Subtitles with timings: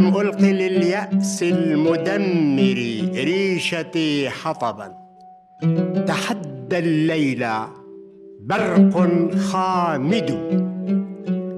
[0.00, 2.78] لم ألق لليأس المدمر
[3.14, 4.92] ريشتي حطبا.
[6.06, 7.46] تحدى الليل
[8.40, 8.94] برق
[9.36, 10.30] خامد.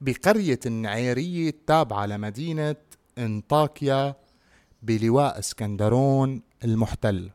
[0.01, 2.77] بقرية النعيرية التابعة لمدينة
[3.19, 4.15] انطاكيا
[4.83, 7.31] بلواء اسكندرون المحتل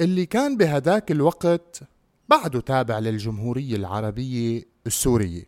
[0.00, 1.80] اللي كان بهداك الوقت
[2.28, 5.44] بعده تابع للجمهورية العربية السورية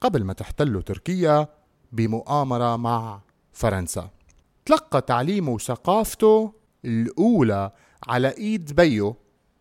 [0.00, 1.48] قبل ما تحتله تركيا
[1.92, 3.20] بمؤامرة مع
[3.52, 4.10] فرنسا.
[4.64, 6.52] تلقى تعليمه وثقافته
[6.84, 7.72] الأولى
[8.06, 9.14] على إيد بيه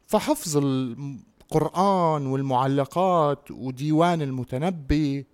[0.08, 5.26] فحفظ القرآن والمعلقات وديوان المتنبي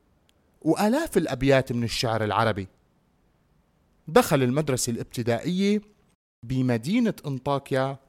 [0.62, 2.68] وآلاف الأبيات من الشعر العربي.
[4.08, 5.82] دخل المدرسة الابتدائية
[6.44, 8.00] بمدينة أنطاكيا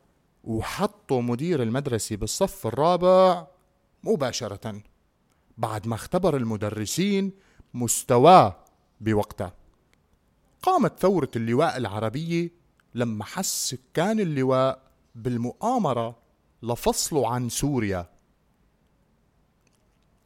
[0.45, 3.47] وحطوا مدير المدرسة بالصف الرابع
[4.05, 4.83] مباشرة
[5.59, 7.33] بعد ما اختبر المدرسين
[7.75, 8.57] مستواه
[9.01, 9.55] بوقتها
[10.63, 12.51] قامت ثورة اللواء العربية
[12.95, 14.83] لما حس سكان اللواء
[15.15, 16.19] بالمؤامرة
[16.63, 18.11] لفصله عن سوريا.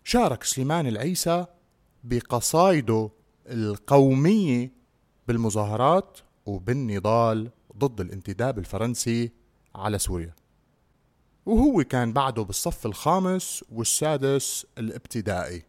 [0.04, 1.46] شارك سليمان العيسى
[2.04, 3.10] بقصايده
[3.46, 4.72] القومية
[5.28, 9.32] بالمظاهرات وبالنضال ضد الانتداب الفرنسي
[9.74, 10.34] على سوريا.
[11.46, 15.62] وهو كان بعده بالصف الخامس والسادس الابتدائي.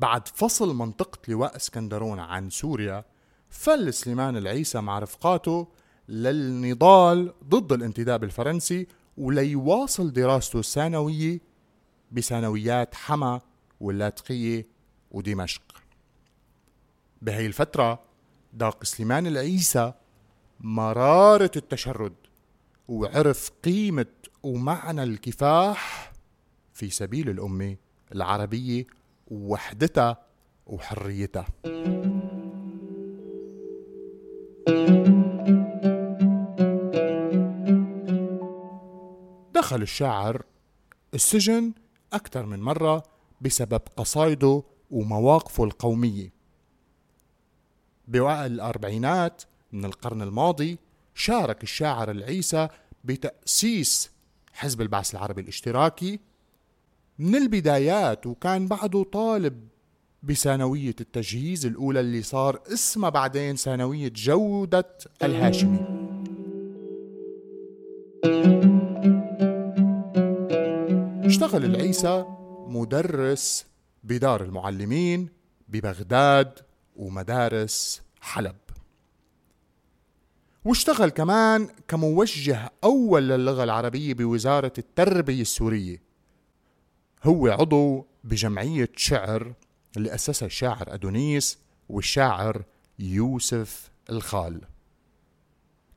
[0.00, 3.04] بعد فصل منطقة لواء اسكندرون عن سوريا
[3.50, 5.68] فل سليمان العيسى مع رفقاته
[6.08, 8.86] للنضال ضد الانتداب الفرنسي
[9.16, 11.40] وليواصل دراسته الثانوية
[12.12, 13.40] بثانويات حما
[13.80, 14.66] واللاذقية
[15.10, 15.62] ودمشق.
[17.22, 18.11] بهي الفترة
[18.58, 19.92] ذاق سليمان العيسى
[20.60, 22.14] مرارة التشرد
[22.88, 24.06] وعرف قيمة
[24.42, 26.12] ومعنى الكفاح
[26.72, 27.76] في سبيل الأمة
[28.14, 28.86] العربية
[29.28, 30.26] ووحدتها
[30.66, 31.46] وحريتها.
[39.54, 40.42] دخل الشاعر
[41.14, 41.72] السجن
[42.12, 43.02] أكثر من مرة
[43.40, 46.41] بسبب قصايده ومواقفه القومية.
[48.08, 49.42] بأوائل الأربعينات
[49.72, 50.78] من القرن الماضي
[51.14, 52.68] شارك الشاعر العيسى
[53.04, 54.10] بتأسيس
[54.52, 56.20] حزب البعث العربي الاشتراكي.
[57.18, 59.68] من البدايات وكان بعده طالب
[60.22, 65.78] بثانوية التجهيز الأولى اللي صار اسمها بعدين ثانوية جودة الهاشمي.
[71.24, 72.24] اشتغل العيسى
[72.68, 73.66] مدرس
[74.04, 75.28] بدار المعلمين
[75.68, 76.58] ببغداد
[76.96, 78.56] ومدارس حلب.
[80.64, 86.02] واشتغل كمان كموجه أول للغة العربية بوزارة التربية السورية.
[87.24, 89.52] هو عضو بجمعية شعر
[89.96, 91.58] اللي أسسها الشاعر أدونيس
[91.88, 92.64] والشاعر
[92.98, 94.60] يوسف الخال.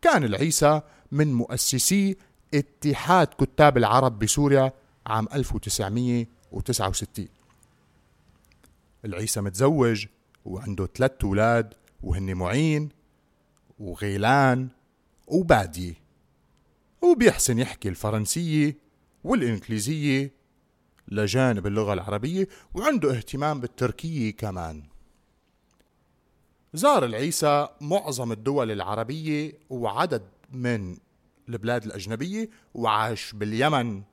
[0.02, 0.82] كان العيسى
[1.12, 2.18] من مؤسسي
[2.54, 4.74] اتحاد كتاب العرب بسوريا
[5.08, 7.28] عام 1969
[9.06, 10.06] العيسى متزوج
[10.46, 12.90] وعنده ثلاث أولاد وهن معين
[13.80, 14.70] وغيلان
[15.28, 15.94] وبادية
[17.02, 18.78] وبيحسن يحكي الفرنسية
[19.24, 20.32] والإنجليزية
[21.08, 24.84] لجانب اللغة العربية وعنده اهتمام بالتركية كمان.
[26.74, 30.98] زار العيسى معظم الدول العربية وعدد من
[31.50, 34.04] البلاد الأجنبية وعاش باليمن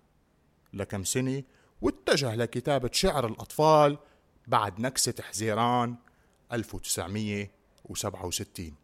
[0.73, 1.43] لكم سنة
[1.81, 3.99] واتجه لكتابة شعر الأطفال
[4.46, 5.96] بعد نكسة حزيران
[6.52, 8.75] 1967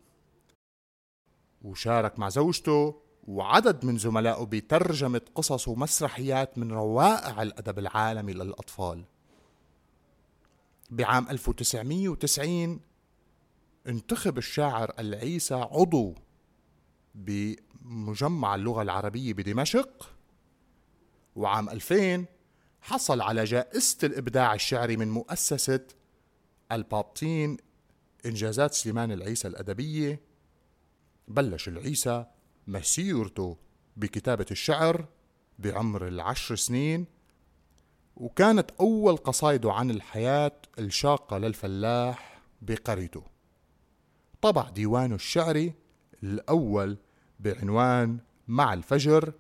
[1.63, 9.05] وشارك مع زوجته وعدد من زملائه بترجمة قصص ومسرحيات من روائع الأدب العالمي للأطفال.
[10.91, 12.81] بعام 1990
[13.87, 16.15] انتخب الشاعر العيسى عضو
[17.15, 20.15] بمجمع اللغة العربية بدمشق.
[21.37, 22.25] وعام 2000
[22.81, 25.81] حصل على جائزة الإبداع الشعري من مؤسسة
[26.73, 27.57] البابتين
[28.27, 30.21] إنجازات سليمان العيسى الأدبية.
[31.29, 32.25] بلش العيسى
[32.67, 33.57] مسيرته
[33.97, 35.07] بكتابة الشعر
[35.59, 37.07] بعمر العشر سنين
[38.17, 43.23] وكانت أول قصايده عن الحياة الشاقة للفلاح بقريته.
[44.43, 45.73] طبع ديوانه الشعري
[46.23, 46.97] الأول
[47.41, 48.19] بعنوان
[48.49, 49.33] مع الفجر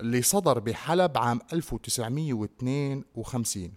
[0.00, 3.74] اللي صدر بحلب عام 1952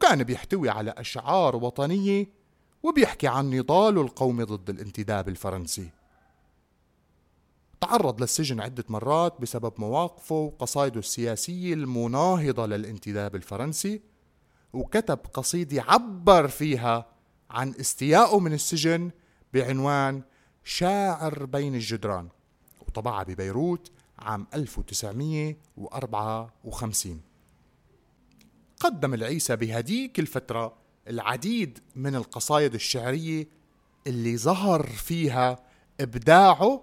[0.00, 2.26] وكان بيحتوي على أشعار وطنية
[2.82, 5.90] وبيحكي عن نضاله القومي ضد الانتداب الفرنسي.
[7.80, 14.00] تعرض للسجن عدة مرات بسبب مواقفه وقصائده السياسية المناهضة للانتداب الفرنسي
[14.72, 17.06] وكتب قصيدة عبر فيها
[17.50, 19.10] عن استيائه من السجن
[19.54, 20.22] بعنوان
[20.64, 22.28] شاعر بين الجدران
[22.88, 27.20] وطبعها ببيروت عام 1954
[28.80, 30.74] قدم العيسى بهديك الفترة
[31.08, 33.48] العديد من القصايد الشعرية
[34.06, 35.58] اللي ظهر فيها
[36.00, 36.82] إبداعه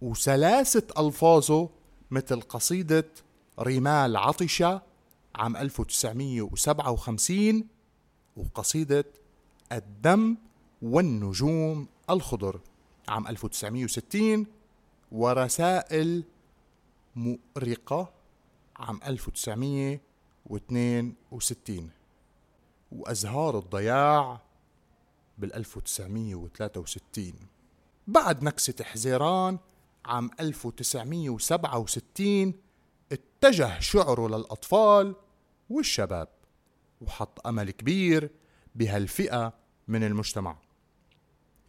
[0.00, 1.70] وسلاسة ألفاظه
[2.10, 3.06] مثل قصيدة
[3.58, 4.82] رمال عطشة
[5.34, 7.64] عام 1957
[8.36, 9.04] وقصيدة
[9.72, 10.36] الدم
[10.82, 12.60] والنجوم الخضر
[13.08, 14.46] عام 1960
[15.12, 16.24] ورسائل
[17.16, 18.12] مؤرقة
[18.76, 19.00] عام
[20.50, 21.90] 1962
[22.92, 24.40] وأزهار الضياع
[25.38, 27.32] بال 1963
[28.06, 29.58] بعد نكسة حزيران
[30.04, 32.54] عام 1967
[33.12, 35.14] اتجه شعره للأطفال
[35.70, 36.28] والشباب
[37.00, 38.30] وحط أمل كبير
[38.74, 39.52] بهالفئة
[39.88, 40.56] من المجتمع.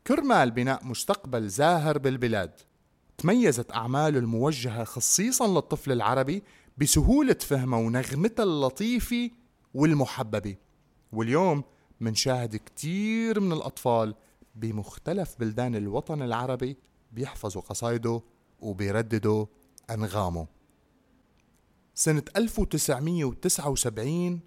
[0.08, 2.52] كرمال بناء مستقبل زاهر بالبلاد
[3.18, 6.44] تميزت أعماله الموجهة خصيصا للطفل العربي
[6.78, 9.30] بسهولة فهمه ونغمته اللطيفة
[9.74, 10.56] والمحببة.
[11.12, 11.64] واليوم
[12.00, 14.16] منشاهد كتير من الأطفال
[14.56, 16.78] بمختلف بلدان الوطن العربي
[17.12, 18.22] بيحفظوا قصايده
[18.60, 19.46] وبيرددوا
[19.90, 20.48] أنغامه.
[21.94, 24.40] سنة 1979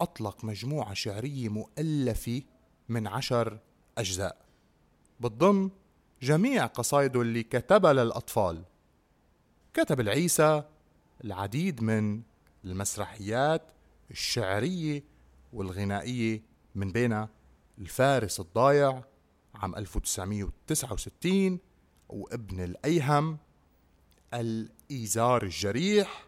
[0.00, 2.42] أطلق مجموعة شعرية مؤلفة
[2.88, 3.58] من عشر
[3.98, 4.46] أجزاء.
[5.20, 5.70] بتضم
[6.22, 8.64] جميع قصايده اللي كتبها للأطفال.
[9.74, 10.62] كتب العيسى
[11.24, 12.22] العديد من
[12.64, 13.62] المسرحيات
[14.10, 15.04] الشعرية
[15.52, 16.42] والغنائية
[16.74, 17.28] من بينها
[17.78, 19.04] الفارس الضايع
[19.54, 21.58] عام 1969
[22.08, 23.38] وابن الأيهم
[24.34, 26.26] الإيزار الجريح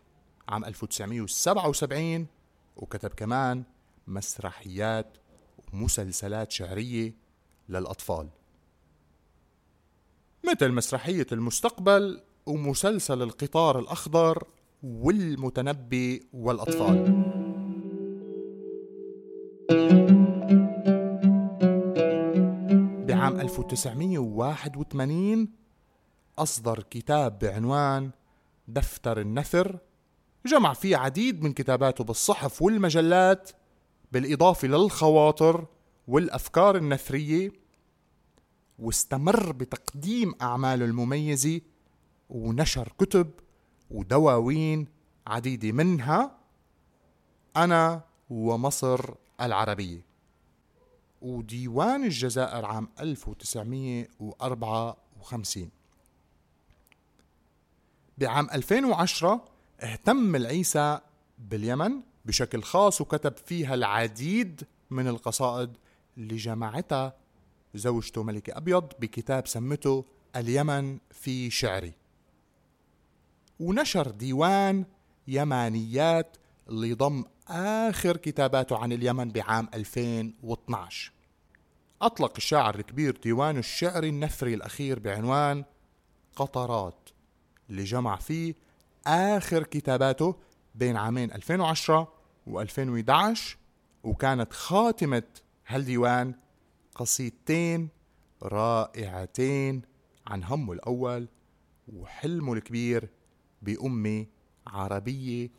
[0.48, 2.26] عام 1977
[2.76, 3.64] وكتب كمان
[4.06, 5.18] مسرحيات
[5.72, 7.14] ومسلسلات شعرية
[7.68, 8.28] للأطفال.
[10.44, 14.46] مثل مسرحية المستقبل ومسلسل القطار الأخضر
[14.82, 17.24] والمتنبي والأطفال.
[23.06, 25.48] بعام 1981
[26.38, 28.10] أصدر كتاب بعنوان
[28.68, 29.78] دفتر النثر.
[30.46, 33.50] جمع فيه عديد من كتاباته بالصحف والمجلات
[34.12, 35.66] بالإضافة للخواطر
[36.08, 37.52] والأفكار النثرية
[38.78, 41.60] واستمر بتقديم أعماله المميزة
[42.30, 43.30] ونشر كتب
[43.90, 44.86] ودواوين
[45.26, 46.38] عديدة منها
[47.56, 50.08] أنا ومصر العربية.
[51.22, 55.70] وديوان الجزائر عام 1954
[58.18, 59.44] بعام 2010
[59.80, 60.98] اهتم العيسى
[61.38, 65.76] باليمن بشكل خاص وكتب فيها العديد من القصائد
[66.16, 67.16] اللي جمعتها
[67.74, 70.04] زوجته ملكة أبيض بكتاب سمته
[70.36, 71.92] اليمن في شعري.
[73.60, 74.84] ونشر ديوان
[75.28, 76.36] يمانيات
[76.68, 81.12] اللي ضم آخر كتاباته عن اليمن بعام 2012
[82.02, 85.64] أطلق الشاعر الكبير ديوانه الشعري النثري الأخير بعنوان
[86.36, 87.08] قطرات
[87.70, 88.54] اللي جمع فيه
[89.06, 90.36] آخر كتاباته
[90.74, 92.12] بين عامين 2010
[92.50, 93.38] و2011
[94.04, 95.22] وكانت خاتمة
[95.66, 96.34] هالديوان
[96.94, 97.88] قصيدتين
[98.42, 99.82] رائعتين
[100.26, 101.28] عن همه الأول
[101.88, 103.08] وحلمه الكبير
[103.62, 104.26] بأمة
[104.66, 105.50] عربية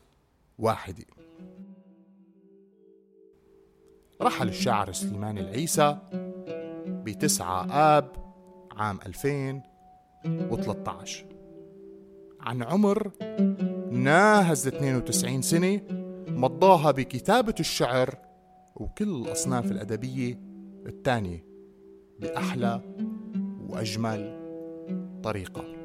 [0.57, 1.05] واحدة.
[4.21, 5.97] رحل الشاعر سليمان العيسى
[6.87, 8.11] بتسعة آب
[8.71, 11.25] عام 2013
[12.39, 13.11] عن عمر
[13.91, 15.81] ناهز 92 سنة
[16.27, 18.15] مضاها بكتابة الشعر
[18.75, 20.39] وكل الأصناف الأدبية
[20.85, 21.45] الثانية
[22.19, 22.81] بأحلى
[23.69, 24.39] وأجمل
[25.23, 25.78] طريقة.